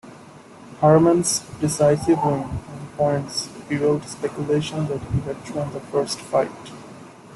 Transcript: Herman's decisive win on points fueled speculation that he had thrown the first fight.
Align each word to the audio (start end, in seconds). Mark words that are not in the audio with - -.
Herman's 0.79 1.41
decisive 1.59 2.17
win 2.25 2.41
on 2.45 2.59
points 2.97 3.49
fueled 3.67 4.03
speculation 4.05 4.87
that 4.87 4.97
he 4.99 5.19
had 5.19 5.37
thrown 5.45 5.71
the 5.73 5.79
first 5.79 6.17
fight. 6.19 6.49